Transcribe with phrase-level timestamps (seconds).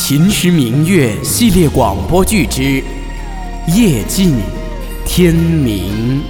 [0.00, 2.62] 秦时明月系列广播剧之
[3.76, 4.36] 《夜尽
[5.04, 6.22] 天明》。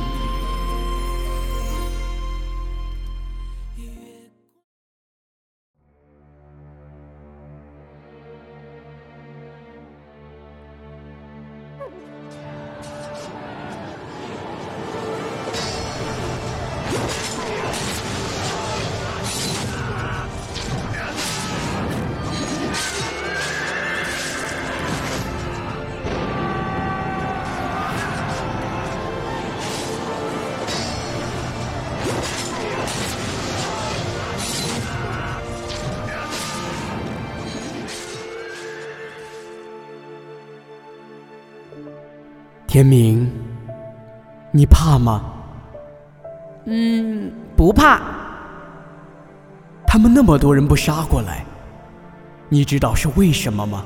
[42.79, 43.29] 天明，
[44.53, 45.21] 你怕吗？
[46.67, 48.01] 嗯，不怕。
[49.85, 51.45] 他们那么多人不杀过来，
[52.49, 53.83] 你知道是为什么吗？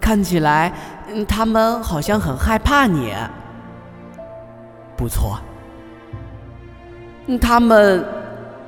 [0.00, 0.72] 看起来，
[1.08, 3.12] 嗯，他们好像很害怕你。
[4.96, 5.40] 不错。
[7.40, 8.06] 他们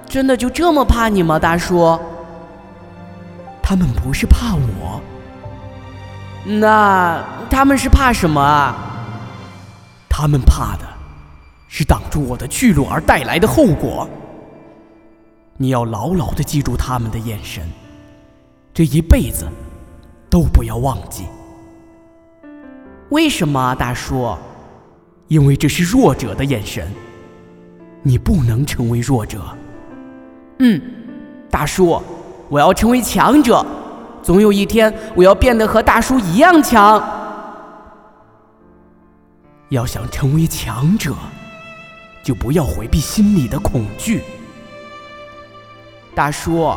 [0.06, 1.96] 真的就这么怕你吗，大叔？
[3.62, 5.00] 他们不是怕我。
[6.44, 8.74] 那他们是怕什么啊？
[10.08, 10.86] 他们怕的
[11.68, 14.08] 是挡住我的去路而带来的后果。
[15.56, 17.62] 你要牢牢的记住他们的眼神，
[18.72, 19.46] 这一辈子
[20.30, 21.24] 都不要忘记。
[23.10, 24.34] 为什么，大叔？
[25.28, 26.90] 因为这是弱者的眼神，
[28.02, 29.42] 你不能成为弱者。
[30.60, 30.80] 嗯，
[31.50, 32.00] 大叔，
[32.48, 33.64] 我要成为强者。
[34.22, 37.02] 总有一天，我要变得和大叔一样强。
[39.70, 41.14] 要想成为强者，
[42.24, 44.22] 就不要回避心里的恐惧。
[46.12, 46.76] 大叔，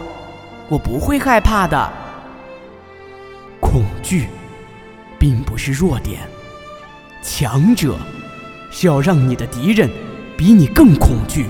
[0.69, 1.91] 我不会害怕的。
[3.59, 4.29] 恐惧，
[5.19, 6.21] 并不是弱点。
[7.23, 7.97] 强者，
[8.69, 9.89] 是要让你的敌人
[10.37, 11.47] 比你更恐惧。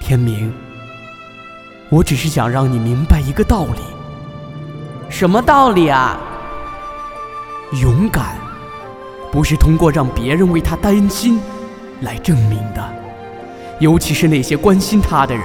[0.00, 0.52] 天明。
[1.90, 3.80] 我只是想让你明白一个道理。
[5.08, 6.20] 什么道理啊？
[7.80, 8.37] 勇敢，
[9.30, 11.40] 不是通过让别人为他担心
[12.00, 12.82] 来证明的，
[13.78, 15.44] 尤其是那些关心他的人。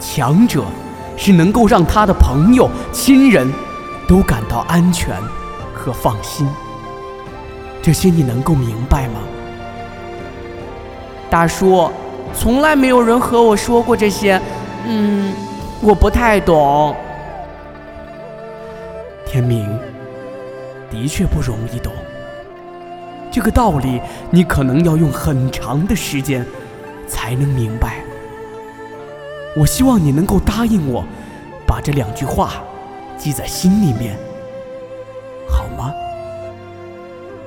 [0.00, 0.64] 强者
[1.16, 3.50] 是能够让他的朋友、亲人
[4.06, 5.16] 都感到安全
[5.72, 6.46] 和放心。
[7.80, 9.20] 这些你能够明白吗？
[11.30, 11.90] 大叔，
[12.34, 14.40] 从来没有人和我说过这些。
[14.86, 15.32] 嗯，
[15.80, 16.94] 我不太懂。
[19.26, 19.66] 天明，
[20.90, 21.92] 的确不容易懂。
[23.34, 24.00] 这个道理，
[24.30, 26.46] 你可能要用很长的时间
[27.08, 27.96] 才能明白。
[29.56, 31.04] 我希望你能够答应我，
[31.66, 32.52] 把这两句话
[33.18, 34.16] 记在心里面，
[35.48, 35.92] 好吗？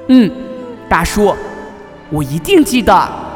[0.09, 0.30] 嗯，
[0.90, 1.34] 大叔，
[2.09, 3.26] 我一定记得。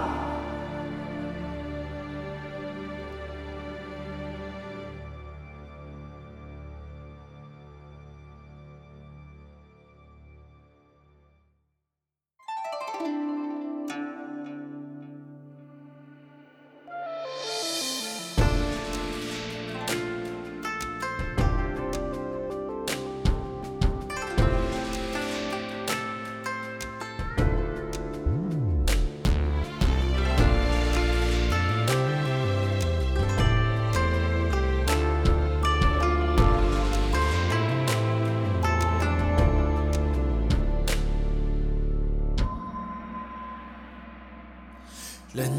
[45.34, 45.50] 冷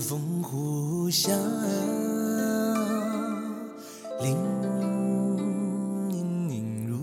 [0.00, 1.30] 风呼啸，
[4.20, 4.36] 林
[6.50, 6.98] 荫如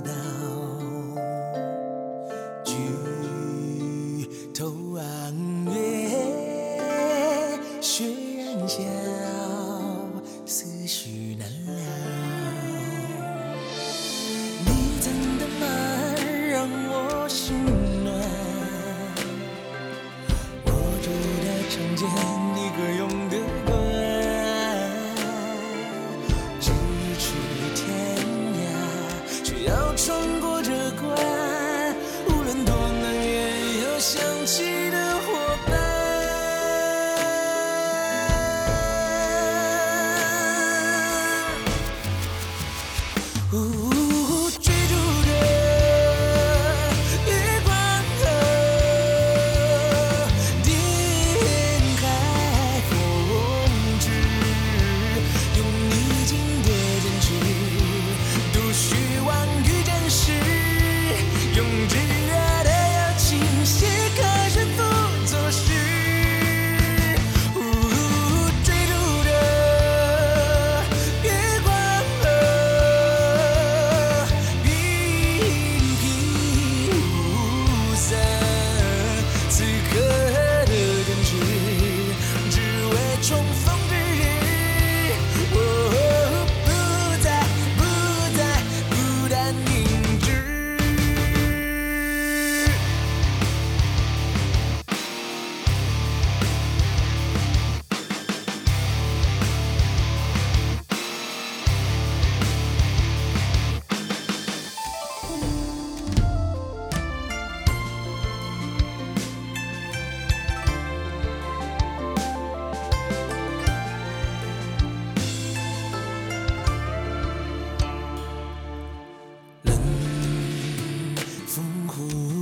[0.00, 0.12] 刀，
[2.62, 2.74] 举
[4.52, 5.02] 头望
[5.72, 5.78] 月，
[7.80, 8.04] 雪
[8.36, 8.82] 燃烧，
[10.44, 11.72] 思绪难了。
[14.66, 14.68] 你
[15.00, 15.64] 曾的慢，
[16.50, 17.59] 让我心。
[22.00, 22.39] 一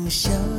[0.09, 0.58] 相爱。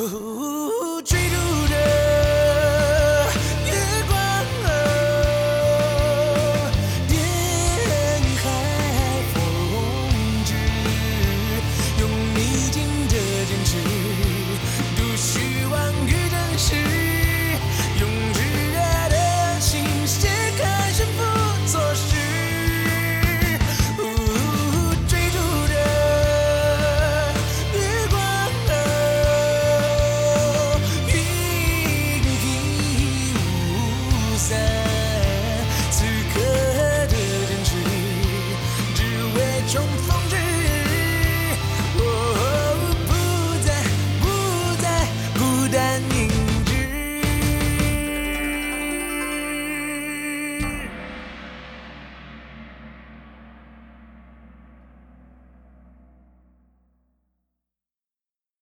[0.00, 0.53] Ooh.